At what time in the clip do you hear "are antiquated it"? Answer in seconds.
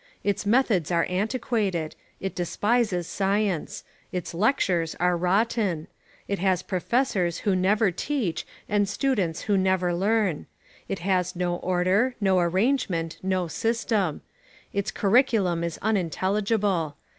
0.89-2.33